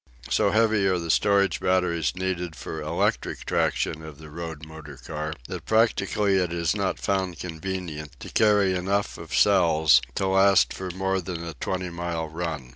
So 0.31 0.49
heavy 0.49 0.87
are 0.87 0.97
the 0.97 1.11
storage 1.11 1.59
batteries 1.59 2.15
needed 2.15 2.55
for 2.55 2.81
electric 2.81 3.45
traction 3.45 4.01
of 4.03 4.17
the 4.17 4.31
road 4.31 4.65
motor 4.65 4.97
car 4.97 5.33
that 5.47 5.67
practically 5.67 6.37
it 6.37 6.51
is 6.51 6.75
not 6.75 6.97
found 6.97 7.37
convenient 7.39 8.19
to 8.21 8.29
carry 8.31 8.73
enough 8.73 9.19
of 9.19 9.31
cells 9.35 10.01
to 10.15 10.25
last 10.25 10.73
for 10.73 10.89
more 10.89 11.21
than 11.21 11.43
a 11.43 11.53
twenty 11.53 11.91
mile 11.91 12.27
run. 12.27 12.69